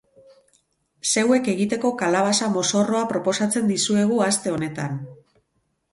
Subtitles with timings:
[1.09, 5.01] Zeuek egiteko kalabaza mozorroa proposatzen dizuegu aste honetan.